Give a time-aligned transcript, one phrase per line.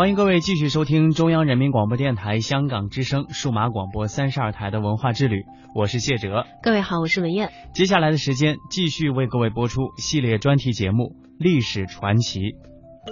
[0.00, 6.46] 欢迎各位继续收听中央人民广播电台香港之声数码广播三十二台的文化之旅，我是谢哲。
[6.62, 7.52] 各位好，我是文艳。
[7.74, 11.04] 接下来的时间继续为各位播出系列专题节目
[11.38, 12.40] 《历史传奇》，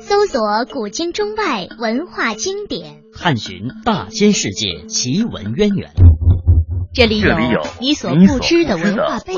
[0.00, 5.90] 搜索古今中外文化经典，探寻大千世界奇闻渊源。
[6.94, 7.28] 这里有
[7.80, 9.34] 你所不知的文化背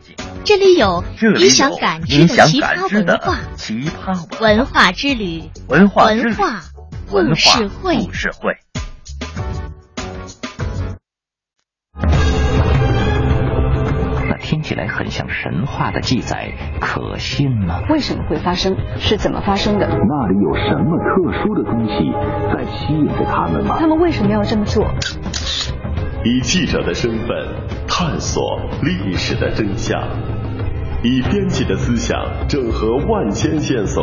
[0.00, 1.04] 景，这里有
[1.36, 3.38] 你想感知的奇葩文化。
[3.54, 6.08] 奇葩文化之旅，文化
[7.10, 7.32] 文化。
[7.32, 8.56] 故事会，故事会。
[14.28, 17.80] 那听起来很像神话的记载，可信吗？
[17.88, 18.76] 为什么会发生？
[18.98, 19.86] 是怎么发生的？
[19.86, 22.12] 那里有什么特殊的东西
[22.52, 23.76] 在吸引着他们吗？
[23.78, 24.84] 他们为什么要这么做？
[26.24, 27.28] 以记者的身份
[27.88, 28.42] 探索
[28.82, 29.98] 历史的真相，
[31.02, 34.02] 以编辑的思想整合万千线索。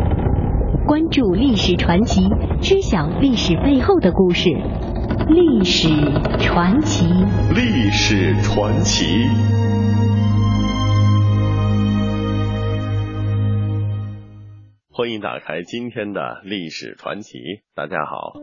[0.87, 2.21] 关注历史传奇，
[2.61, 4.49] 知晓历史背后的故事。
[5.29, 5.89] 历史
[6.39, 7.05] 传奇，
[7.53, 9.05] 历史传奇。
[14.91, 17.37] 欢迎打开今天的历史传奇。
[17.75, 18.33] 大家好。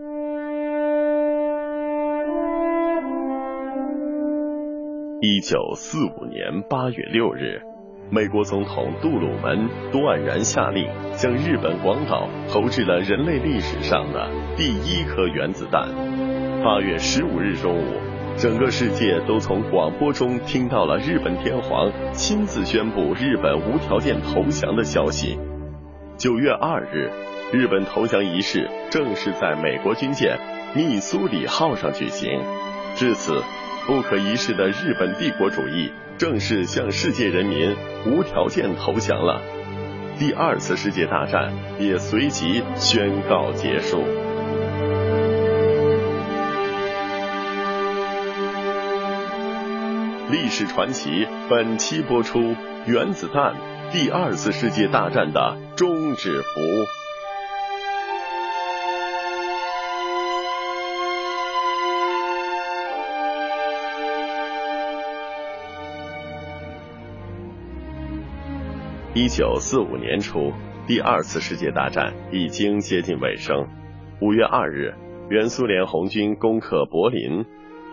[5.20, 7.77] 一九四五年八月六日。
[8.10, 15.86] 美国总统杜鲁门断然下令，向日本广岛投掷了人类历史上的第一颗原子弹。
[16.64, 17.84] 八月十五日中午，
[18.38, 25.38] 整个世界都从广播中听到了日本天皇亲自宣布日本无条件投降的消息。
[26.16, 27.10] 九月二日，
[27.52, 30.38] 日本投降仪式正式在美国军舰
[30.74, 32.40] 密苏里号上举行。
[32.94, 33.42] 至此，
[33.88, 35.90] 不可一世的日本帝国主义。
[36.18, 39.40] 正式向世界人民无条件投降了，
[40.18, 44.04] 第二次世界大战也随即宣告结束。
[50.30, 52.54] 历史传奇本期播出：
[52.84, 53.54] 原子弹，
[53.90, 57.07] 第二次世界大战的终止符。
[69.20, 70.52] 一九四五年初，
[70.86, 73.66] 第二次世界大战已经接近尾声。
[74.20, 74.94] 五月二日，
[75.28, 77.44] 原苏联红军攻克柏林。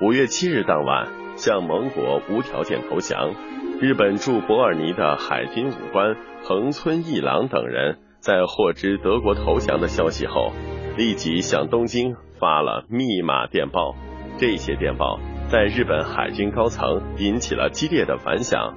[0.03, 3.33] 五月七日当晚，向盟国无条件投降。
[3.81, 10.51] 日本驻伯尔尼的海军武官横村义郎等人在获知德国投降的消息后，
[10.95, 13.95] 立即向东京发了密码电报。
[14.37, 18.75] 这些电报在日本海军高层引起了激烈的反响。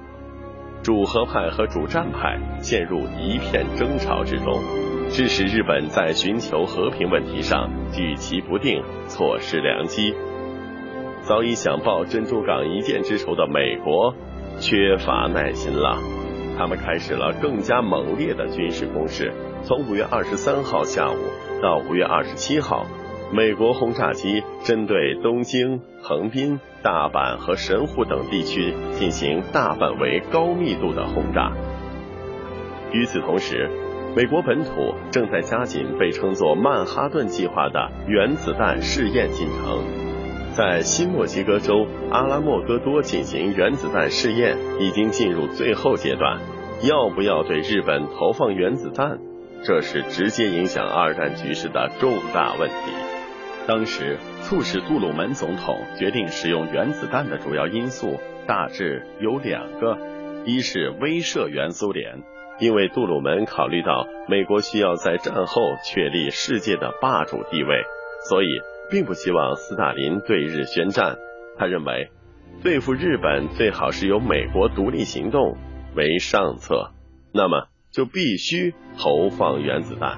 [0.81, 4.61] 主和派和主战派陷入一片争吵之中，
[5.09, 10.13] 致使日本在寻求和平问题上举棋不定，错失良机。
[11.21, 14.15] 早已想报珍珠港一箭之仇的美国，
[14.59, 15.97] 缺乏耐心了。
[16.57, 19.33] 他们开始了更加猛烈的军事攻势。
[19.63, 21.17] 从五月二十三号下午
[21.61, 22.85] 到五月二十七号。
[23.31, 31.51] 美国轰炸机针对东京、横滨、大阪和神户等地区进行大范围、高密度的轰炸。
[32.91, 33.69] 与此同时，
[34.15, 39.83] 美国本土正在加紧被称作“曼哈顿计划”的原子弹试验进程。
[40.53, 46.39] 在新墨西哥州阿拉莫戈多进行原子弹试验已经进入最后阶段。
[46.81, 49.19] 要不要对日本投放原子弹，
[49.63, 53.08] 这是直接影响二战局势的重大问题。
[53.69, 59.95] 当时促使杜鲁门总统决定使用原子弹的主要因素大致有两个：
[60.43, 62.23] 一是威慑原苏联，
[62.59, 67.83] 因为杜鲁门考虑到美国需要在战后确立世界的霸主地位，
[68.27, 68.47] 所以
[68.89, 71.15] 并不希望斯大林对日宣战。
[71.55, 72.09] 他认为，
[72.63, 75.55] 对付日本最好是由美国独立行动
[75.95, 76.89] 为上策，
[77.31, 80.17] 那么就必须投放原子弹。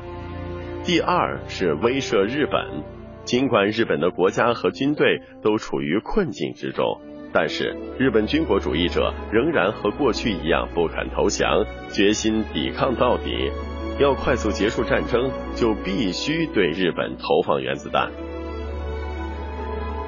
[0.86, 3.01] 第二是威慑日本。
[3.24, 7.00] 尽管日本的国家和军队都处于困境之中，
[7.32, 13.52] 但是日本军国主义者仍然和过去一样不肯投降，决心抵抗到底。
[14.00, 18.10] 要快速结束战争，就必须对日本投放原子弹。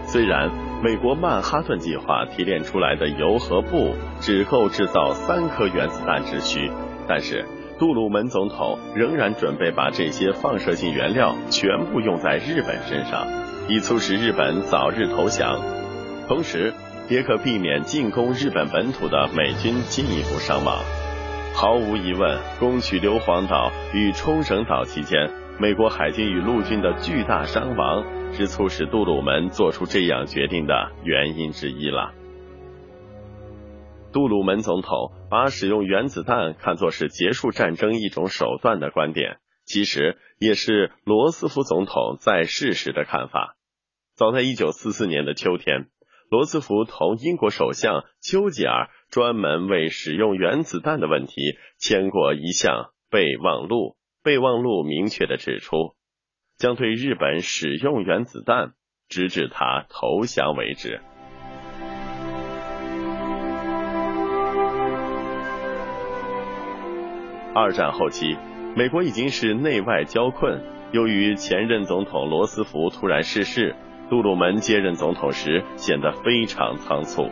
[0.06, 0.50] 虽然
[0.84, 6.72] 美国曼哈顿计划提炼出来的铀和钚只够制造三颗原子弹之需，
[7.08, 7.46] 但是。
[7.80, 13.28] 杜鲁门总统仍然准备把这些放射性原料全部用在日本身上，
[13.68, 15.60] 以促使日本早日投降，
[16.28, 16.74] 同时
[17.10, 20.78] 也可避免进攻日本本土的美军进一步伤亡。
[21.56, 25.30] 毫无疑问，攻取硫磺岛与冲绳岛期间，
[25.60, 28.04] 美国海军与陆军的巨大伤亡
[28.34, 32.12] 是促使杜鲁门做出这样决定的原因之一了。
[34.12, 43.58] 杜鲁门总统把使用原子弹看作是结束战争一种手段的观点，其实也是罗斯福总统在世时的看法。
[44.16, 45.88] 早在一九四四年的秋天，
[46.30, 53.98] 罗斯福同英国首相丘吉尔专门为使用原子弹的问题签过一项备忘录。
[54.22, 55.96] 备忘录明确的指出，
[56.60, 58.74] 将对日本使用原子弹，
[59.10, 61.02] 直至他投降为止。
[67.56, 68.36] 二战后期，
[68.76, 70.60] 美国已经是内外交困。
[70.92, 73.76] 由于前任总统罗斯福突然逝世，
[74.10, 77.30] 杜鲁门接任总统时显得非常仓促。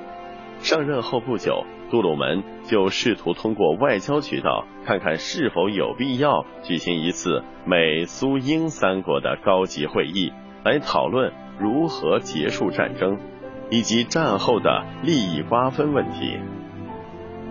[0.59, 10.31] 上任后不久，杜鲁门就试图通过外交渠道，看看是否有必要举行一次美苏英三国的高级会议，
[10.63, 13.17] 来讨论如何结束战争
[13.71, 16.37] 以及战后的利益瓜分问题。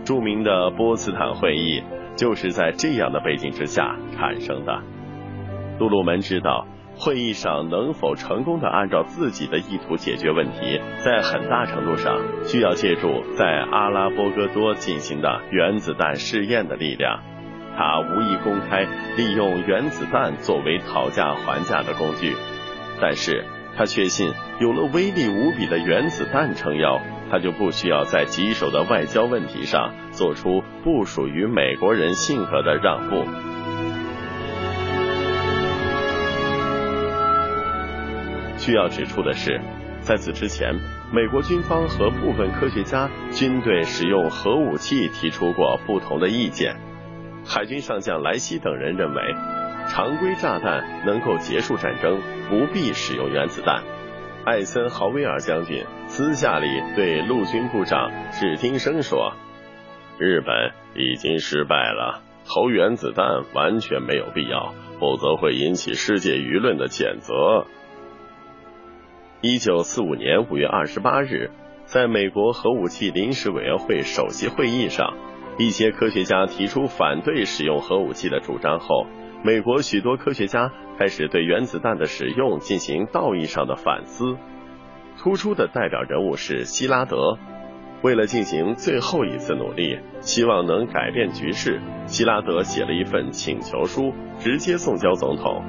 [0.05, 1.83] 著名的波茨坦会议。
[2.21, 4.83] 就是在这样的背景之下产生的。
[5.79, 6.67] 杜鲁门知道，
[6.99, 17.23] 会议上能否成功的按照自己的意图解决问题，在很大程度上需要借助在阿拉波戈多进行的原子弹试验的力量。
[17.75, 18.87] 他无意公开
[19.17, 22.37] 利用原子弹作为讨价还价的工具，
[23.01, 23.47] 但是
[23.79, 24.31] 他确信，
[24.61, 27.01] 有了威力无比的原子弹撑腰。
[27.31, 33.25] 他就不需要在棘手的外交问题上做出不属于美国人性格的让步。
[38.59, 39.61] 需要指出的是，
[40.01, 40.75] 在此之前，
[41.13, 46.77] 美国军方和部分科学家均对使用核武器提出过不同的意见。
[47.47, 49.23] 海军上将莱西等人认为，
[49.89, 53.83] 常规炸弹能够结束战争，不必使用原子弹。
[54.45, 56.67] 艾森豪威尔将军私下里
[56.97, 59.35] 对陆军部长史汀生说
[60.19, 67.67] ：“日本已经失败了，投原子弹完全没有必要，否则会引起世界舆论的谴责。”
[69.43, 71.51] 一九四五年五月二十八日，
[71.85, 75.17] 在美国核武器临时委员会首席会议上，
[75.59, 79.07] 一些科学家提出反对使用核武器的主张后。
[79.43, 84.37] 美国许多科学家开始对原子弹的使用进行道义上的反思。
[85.19, 87.39] 突出的代表人物是希拉德。
[88.03, 95.63] 为了进行最后一次努力，希望能改变局势，希拉德写了一份请求书，直接送交总统。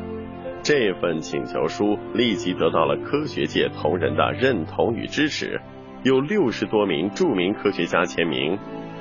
[0.64, 5.60] 这份请求书立即得到了科学界同仁的认同与支持，
[6.04, 8.58] 有六十多名著名科学家签名。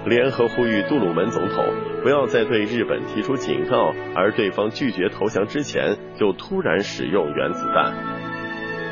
[0.06, 1.64] 联合呼吁杜鲁门总统
[2.02, 7.92] 不要在对日本提出警告，而对方拒绝投降之前就突然使用原子弹。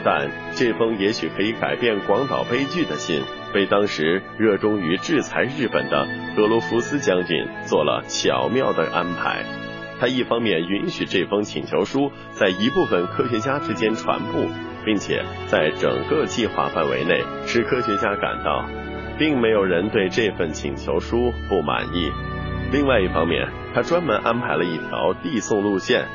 [0.05, 3.23] 但这封也许可以改变广岛悲剧的信，
[3.53, 9.43] 被当时热衷于制裁日本的格罗夫斯将军做了巧妙的安排。
[9.99, 14.47] 他一方面允许这封请求书在一部分科学家之间传播，
[14.85, 18.65] 并且在整个计划范围内使科学家感到。
[19.19, 22.11] 并没有人对这份请求书不满意。
[22.71, 26.07] 另外一方面，他专门安排了一条递送路线，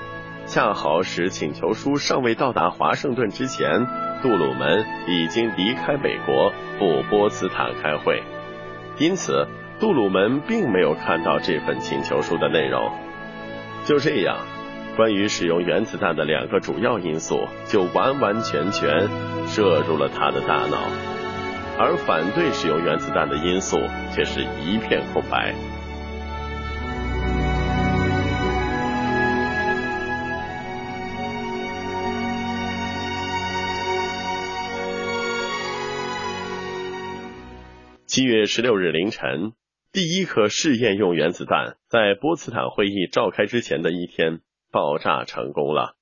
[0.45, 3.85] 恰好使请求书尚未到达华盛顿之前，
[4.21, 8.21] 杜鲁门已经离开美国赴波茨坦开会。
[8.97, 9.47] 因此，
[9.79, 12.91] 杜鲁门并没有看到这份请求书的内容。
[13.85, 14.37] 就这样，
[14.95, 19.09] 关于使用原子弹的两个主要因素就完完全全
[19.47, 20.77] 摄入了他的大脑，
[21.85, 23.75] 而反对使用原子弹的因素
[24.15, 25.53] 却是一片空白。
[38.05, 39.51] 七月十六日凌晨，
[39.91, 44.39] 第一颗试验用原子弹在波茨坦会议召开之前的一天
[44.71, 45.97] 爆炸成功了。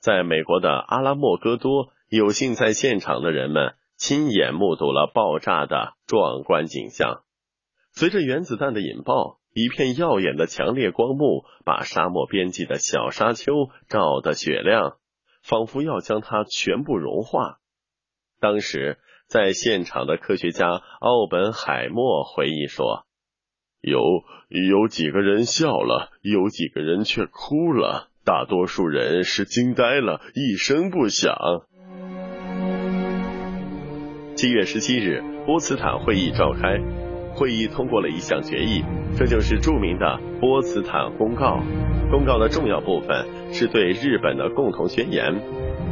[0.00, 7.22] 在美国的阿拉莫戈多，有幸在现场的人们亲眼目睹了爆炸的壮观景象。
[7.92, 13.52] 随着原子弹的引爆，一片耀眼的强烈光幕把沙漠边际的小沙丘
[13.88, 14.96] 照得雪亮，
[15.44, 17.58] 仿佛要将它全部融化。
[18.40, 18.98] 当时。
[19.28, 20.68] 在现场的科学家
[21.00, 23.06] 奥本海默回忆说
[23.80, 23.98] ：“有
[24.50, 31.34] 有几个人笑了，有几个人却哭了，大多数人是惊呆了，一声不响。”
[34.42, 36.76] 七月十七日，波茨坦会议召开，
[37.32, 38.82] 会议通过了一项决议，
[39.16, 41.60] 这就是著名的波茨坦公告。
[42.10, 45.40] 公告的重要部分是对日本的共同宣言，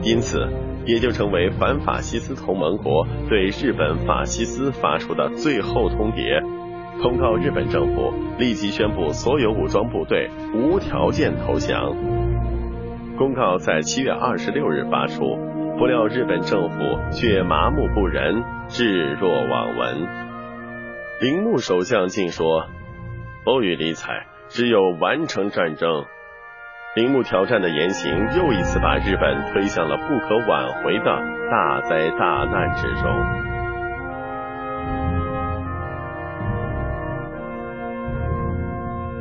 [0.02, 0.48] 因此。
[0.84, 6.42] 也就成为反法西斯同盟国对日本法西斯发出的最后通牒，
[7.00, 11.94] 通告日本政府立即宣布所有武装部队无条件投降。
[13.16, 15.38] 公告在七月二十六日发出，
[15.80, 16.76] 不料日本政府
[17.10, 20.06] 却麻木不仁，置若罔闻。
[21.22, 22.66] 铃木首相竟说
[23.46, 26.04] ：“不予理睬，只有完成战争。”
[26.96, 31.04] 铃木挑战的言行又一次把日本推向了不可挽回的
[31.50, 33.10] 大灾大难之中。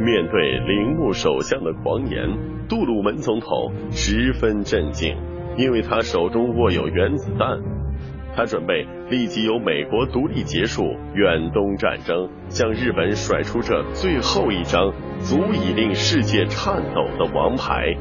[0.06, 5.16] 面对铃木首相的狂言，杜鲁门总统十分震惊，
[5.60, 7.60] 因为他手中握有原子弹。
[8.34, 17.98] 他准备立即由美国独立结束远东战争，向日本甩出这最后一张足以令世界颤抖的王牌。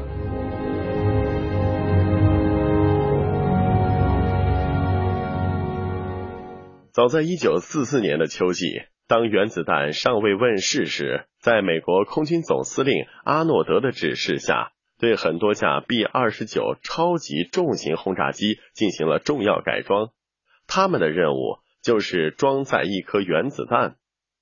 [6.93, 20.11] 早在一九四四年的秋季，当原子弹尚未问世时，在美国空军总司令阿诺德的指示下，对很多架 B 二十九超级重型轰炸机进行了重要改装。
[20.67, 23.95] 他们的任务就是装载一颗原子弹。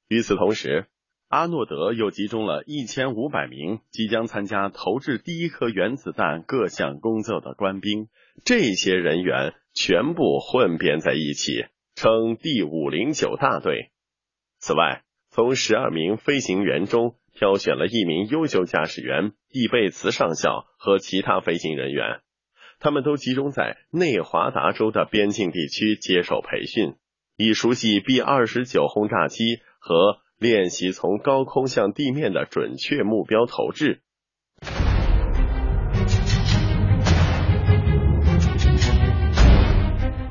[0.10, 0.88] 与此同时，
[1.30, 8.08] 阿诺德又集中了一千五百名即将参加投掷第一颗原子弹各项工作的官兵，
[8.44, 13.92] 这些人员全部混编在一起，称第五零九大队。
[14.60, 22.22] 此外，从十二名飞行员中挑选了一名优秀驾驶员易贝茨上校和其他飞行人员。
[22.80, 26.96] 他们都集中在内华达州的边境地区接受培训，
[27.36, 34.02] 以熟悉 B 二十九轰炸机和练习从高空向地面的准确目标投掷。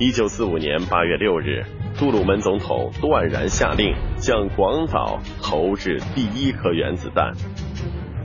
[0.01, 1.65] 一九四五年八月六日，
[1.99, 7.33] 杜鲁门总统断然下令向广岛投掷第一颗原子弹。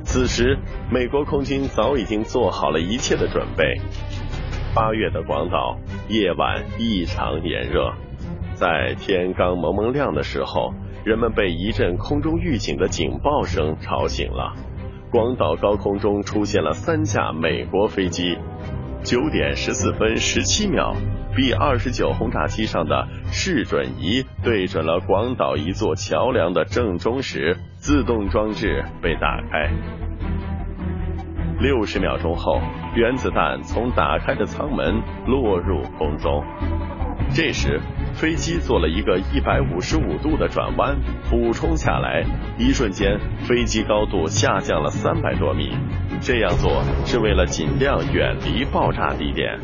[0.04, 0.60] 此时，
[0.92, 3.80] 美国空军早已经做好了一切的准备。
[4.76, 5.78] 八月的广岛
[6.10, 7.94] 夜晚异常炎热，
[8.56, 10.74] 在天刚蒙蒙亮的时候，
[11.06, 14.54] 人们被一阵空中预警的警报声吵醒了。
[15.12, 18.38] 广岛高空中出现了三架美国飞机。
[19.04, 20.96] 九点十四分十七秒
[21.36, 29.72] ，B 二十九轰炸机上的视准仪对准了广岛一座桥梁的正中时，自动装置被打开。
[31.60, 32.62] 六十秒钟后，
[32.96, 36.44] 原子弹从打开的舱门落入空中。
[37.34, 37.82] 这时，
[38.14, 42.24] 飞机做了一个一百五十五度的转弯，俯冲下来。
[42.58, 45.72] 一瞬间，飞机高度下降了三百多米。
[46.24, 49.60] 这样做是为了尽量远离爆炸地点。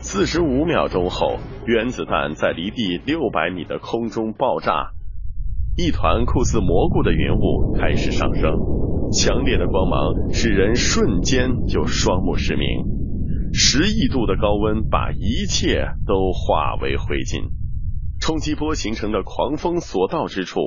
[0.00, 4.92] 四十五秒钟后，原子弹在离地六百米的空中爆炸，
[5.76, 8.52] 一团酷似蘑菇的云雾开始上升。
[9.10, 12.68] 强烈的光芒使人瞬间就双目失明，
[13.52, 17.50] 十亿度的高温把一切都化为灰烬。
[18.20, 20.60] 冲击波形成的狂风所到之处，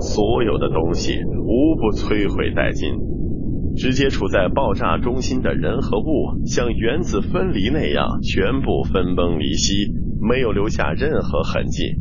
[0.00, 2.94] 所有的东西无不摧毁殆尽。
[3.78, 11.94] 直接处在爆炸中心的人和物，像原子分离那样全部分崩离析，没有留下任何痕迹。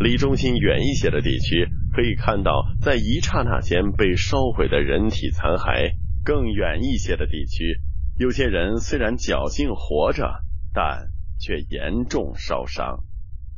[0.00, 1.68] 离中心远一些的地区。
[1.94, 5.92] 可以看到，在一刹那间被烧毁的人体残骸；
[6.24, 7.76] 更远一些的地区，
[8.18, 10.40] 有些人虽然侥幸活着，
[10.72, 13.00] 但却严重烧伤。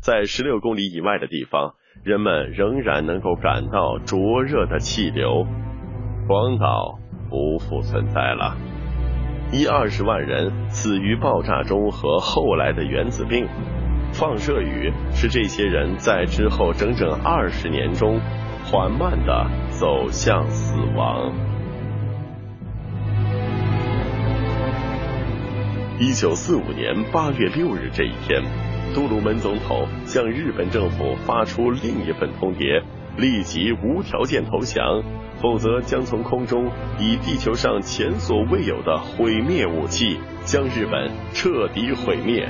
[0.03, 5.47] 在十六公里以外的地方，人们仍然能够感到灼热的气流。
[6.27, 8.57] 广岛不复存在了，
[9.53, 13.47] 一二十万人死于爆炸中和后来的原子病。
[14.13, 18.21] 放射雨使这些人在之后整整二十年中
[18.65, 21.33] 缓慢的走向死亡。
[25.99, 28.43] 一九四五年八月六日这一天，
[28.95, 32.83] 杜鲁门总统向日本政府发出另一份通牒：
[33.17, 35.03] 立即无条件投降，
[35.41, 42.49] 否则将从空中以地球上前所未有的毁灭武器将日本彻底毁灭。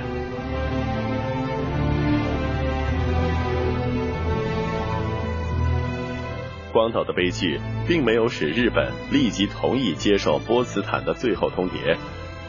[6.73, 11.97] 广岛的悲剧并没有使日本立即同意接受波茨坦的最后通牒，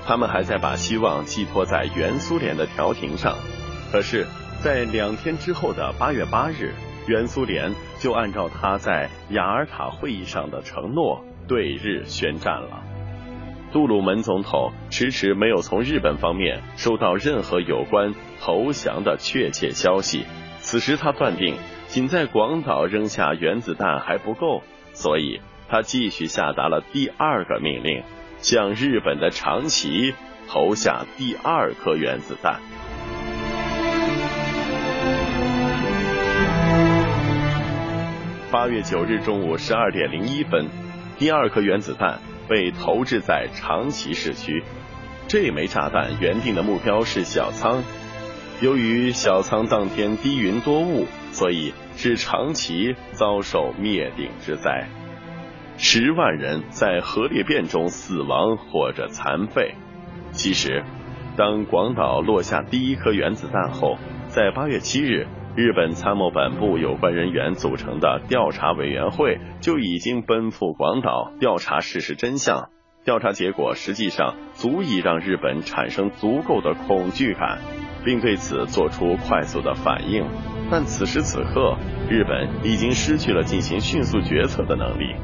[0.03, 3.37] 他们还在把希望寄托在原苏联的调停上。
[3.91, 4.25] 可是，
[4.63, 6.73] 在两天之后的八月八日，
[7.07, 12.83] 原苏联就按照他在雅尔塔会议上的承诺，对日宣战了。
[13.71, 20.25] 杜鲁门总统迟迟没有从日本方面收到任何有关投降的确切消息。
[20.59, 21.55] 此时，他断定。
[21.87, 28.03] 仅在广岛扔下原子弹还不够，所以他继续下达了第二个命令，
[28.39, 30.13] 向日本的长崎
[30.49, 32.59] 投下第二颗原子弹。
[38.55, 40.69] 八月九日中午十二点零一分，
[41.17, 44.63] 第二颗原子弹被投掷在长崎市区。
[45.27, 47.83] 这枚炸弹原定的目标是小仓。
[48.61, 54.87] 由于小仓当天低云多雾，所以是长崎遭受灭顶之灾，
[55.77, 59.75] 十万人在核裂变中死亡或者残废。
[60.31, 60.81] 其实，
[61.35, 63.97] 当广岛落下第一颗原子弹后，
[64.29, 72.69] 在八月七日，日本参谋本部有关人员组成的调查委员会就已经奔赴广岛调查事实真相。
[73.03, 77.59] 调查结果实际上足以让日本产生足够的恐惧感。
[78.05, 80.23] 并对此做出快速的反应，
[80.69, 81.75] 但此时此刻，
[82.07, 85.15] 日本已经失去了进行迅速决策的能力。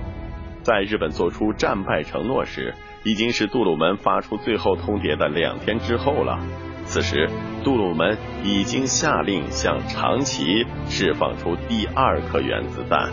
[0.64, 6.40] 在日本做出战败承诺时，已经是杜鲁门发出最后通牒的两天之后了。
[6.86, 7.30] 此时，
[7.64, 13.12] 杜鲁门已经下令向长崎释放出第二颗原子弹。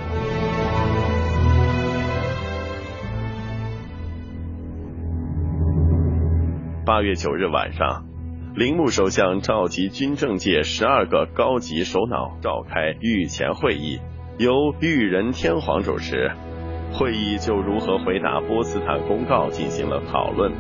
[6.85, 8.05] 八月九日晚上。
[8.57, 14.01] 铃木首相召集军政界十二个高级首脑召开御前会议，
[14.37, 16.33] 由裕仁天皇主持。
[16.93, 20.53] 会议就如何回答波茨坦公告进行了讨论。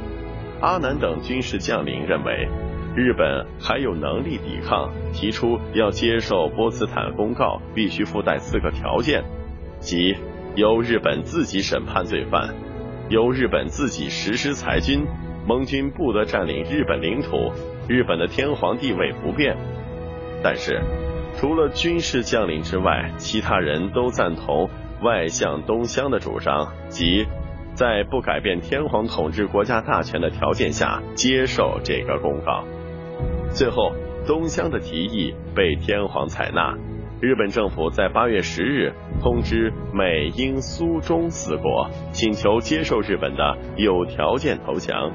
[0.60, 2.48] 阿南等军事将领认为，
[2.94, 9.24] 日本还有能力抵抗，提出要接受波茨坦公告必须附带四个条件，
[9.78, 10.16] 即
[10.54, 12.54] 由日本自己审判罪犯，
[13.08, 15.06] 由日本自己实施裁军，
[15.46, 17.52] 盟军不得占领日本领土。
[17.88, 19.56] 日本的天皇地位不变，
[20.42, 20.82] 但是
[21.36, 24.68] 除了军事将领之外，其他人都赞同
[25.02, 27.26] 外向东乡的主张，即
[27.74, 32.64] 在不改变天皇统治国家大权的条件下接受这个公告。
[33.50, 33.92] 最后，
[34.26, 36.76] 东乡的提议被天皇采纳。
[37.20, 45.10] 日本政府在八月十日通知美、英、苏、中四国，请求接受日本的有条件投降。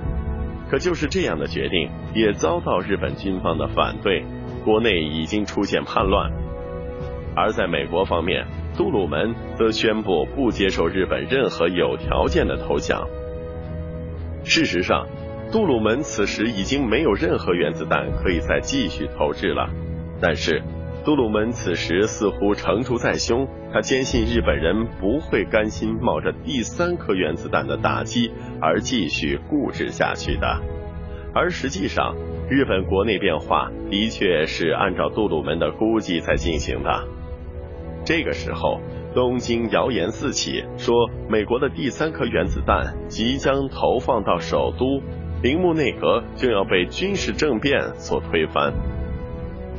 [0.70, 4.26] 可就是这样的决定，也遭到日本军方的反对，
[4.66, 6.30] 国内已经出现叛乱。
[7.36, 13.08] 而在美国方面，杜鲁门则宣布不接受日本任何有条件的投降。
[14.44, 15.08] 事实上，
[15.52, 19.70] 杜鲁门此时已经没有任何原子弹可以再继续投掷了，
[20.22, 20.62] 但是。
[21.06, 28.32] 杜鲁门此时似乎成竹在胸，他坚信日本人不会甘心冒着第三颗原子弹的打击
[28.62, 30.62] 而继续固执下去的。
[31.34, 32.16] 而实际上，
[32.50, 37.04] 日本国内变化的确是按照杜鲁门的估计在进行的。
[38.06, 38.82] 这个时候，
[39.14, 45.02] 东京谣言四起，说美国的第三颗原子弹即将投放到首都，
[45.42, 48.74] 铃木内阁就要被军事政变所推翻。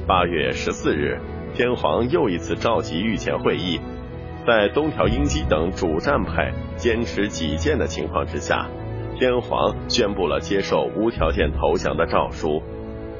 [0.06, 1.18] 八月十四日，
[1.54, 3.78] 天皇又一次召集御前会议，
[4.46, 8.68] 在东条英机等主战派坚持己见的情况之下，
[9.18, 12.62] 天皇宣布了接受无条件投降的诏书，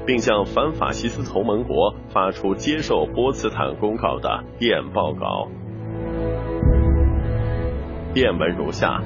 [0.07, 5.49] 并向反法西斯同盟国发出接受波茨坦公告的电报稿。
[8.12, 9.03] 电文如下：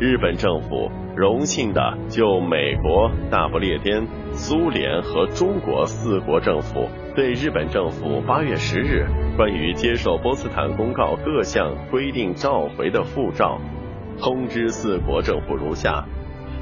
[0.00, 9.06] 日本政府荣幸的就美国、大不列颠、苏联和中国四国政府对日本政府八月十日
[9.36, 13.58] 关于接受波茨坦公告各项规定召回的复照，
[14.18, 16.06] 通知四国政府如下：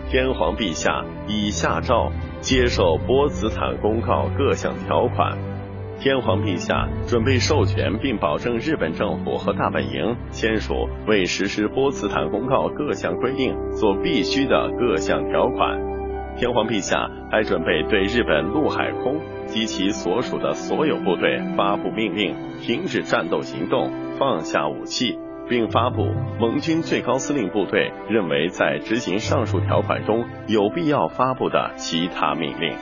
[0.08, 2.10] 天皇陛下已下诏
[2.46, 5.36] 接受波茨坦公告各项条款。
[5.98, 15.76] 天皇陛下准备授权并保证日本政府和大本营签署为实施波茨坦公告各项规定所必须的各项条款。
[16.36, 26.02] 天皇陛下还准备对日本陆海空及其所属的所有部队发布命令，停止战斗行动，放下武器，并发布
[26.38, 32.76] 盟军最高司令部队认为在执行上述条款中有必要发布的其他命令。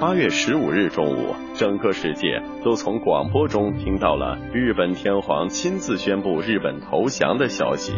[0.00, 7.92] 八月十五日中午，整个世界都从广播中听到了日本天皇亲自宣布日本投降的消息。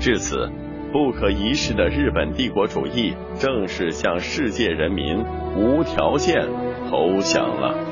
[0.00, 0.50] 至此，
[0.92, 5.24] 不可一世的日本帝国主义正式向世界人民
[5.56, 6.48] 无条件
[6.90, 7.87] 投降了。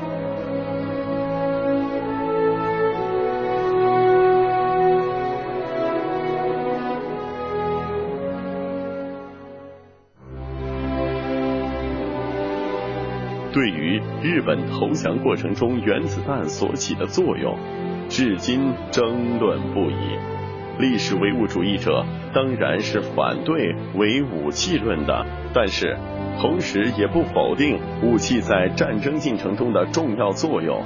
[13.51, 17.57] 对于日本投降过程中原子弹所起的作用，
[18.09, 19.95] 至今争论不已。
[20.79, 22.05] 历史唯物主义者
[22.35, 25.97] 当然是反对唯武器论的，但是
[26.39, 30.83] 同时也不否定武器在战争进程中的重要作用。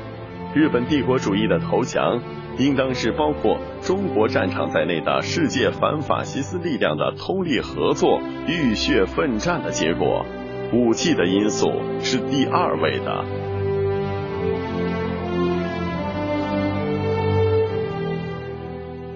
[0.53, 2.21] 日本帝国主义的投降，
[2.57, 10.25] 应当是包括中国战场在内的世界反法西斯力量的通力合作、浴血奋战的结果。
[10.73, 13.25] 武器的因素是第二位的。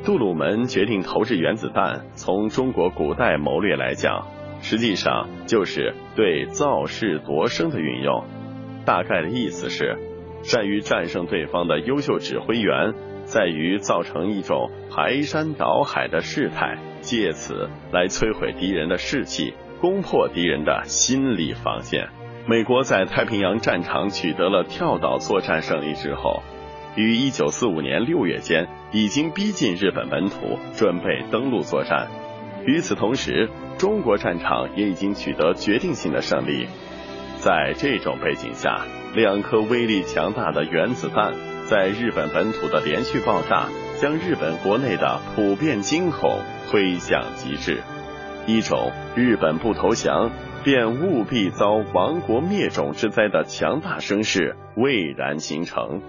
[0.03, 4.27] 杜鲁门决定投掷原子弹，从中国古代谋略来讲，
[4.61, 8.25] 实际上就是对造势夺胜的运用。
[8.85, 9.97] 大概的意思是，
[10.43, 19.53] 善于战胜对方的优秀指挥员，在于造成一种排山倒海的事态，借此来摧毁敌人的士气。
[19.81, 22.09] 攻破敌人的心理防线。
[22.47, 26.43] 美国在太平洋战场取得了跳岛作战胜利之后，
[26.95, 32.07] 于一九四五年六月间已经逼近日本本土，准备登陆作战。
[32.65, 36.67] 与此同时，中国战场也已经取得决定性的胜利。
[37.38, 41.33] 在这种背景下，两颗威力强大的原子弹
[41.67, 43.67] 在日本本土的连续爆炸，
[43.99, 47.83] 将日本国内的普遍惊恐推向极致。
[48.47, 50.29] 一种日本不投降
[50.63, 56.01] 便务必遭亡国灭种之灾的强大声势蔚然形成。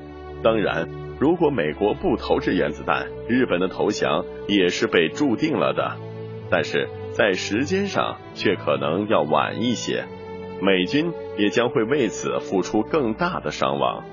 [0.42, 5.96] 当然，如果美国不投掷原子弹，日本的投降也是被注定了的。
[6.50, 10.04] 但是在时间上却可能要晚一些，
[10.60, 14.04] 美军也将会为此付出更大的伤亡。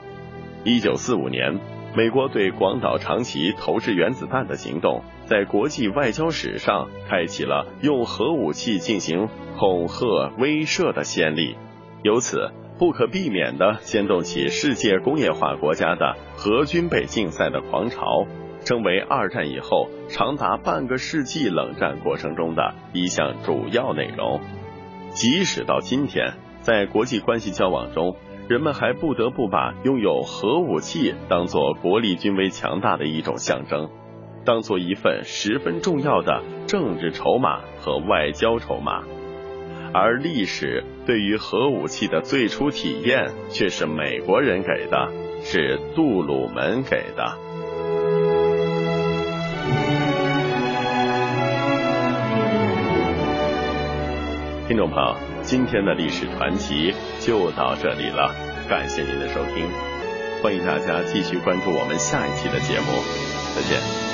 [0.64, 1.60] 一九四五年。
[1.96, 11.56] 美国对广岛、长崎投掷原子弹的行动，在国际外交史上开启了用核武器进行恐吓威慑的先例，
[12.02, 18.26] 由此不可避免地牵动起世界工业化国家的核军备竞赛的狂潮，
[18.66, 24.42] 成为二战以后长达半个世纪冷战过程中的一项主要内容。
[25.12, 28.16] 即使到今天，在国际关系交往中，
[28.50, 33.90] 人们还不得不把拥有核武器当做国力军威强大的一种象征，
[34.44, 39.04] 当做一份十分重要的政治筹码和外交筹码。
[39.94, 45.10] 而历史对于核武器的最初体验却是美国人给的，
[45.42, 47.38] 是杜鲁门给的。
[54.68, 55.33] 听众朋友。
[55.54, 58.34] 今天的历史传奇就到这里了，
[58.68, 59.70] 感谢您的收听，
[60.42, 62.88] 欢迎大家继续关注我们下一期的节目，
[63.56, 64.12] 再见。